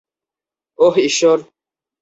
[0.79, 1.37] ওহহ, ঈশ্বর।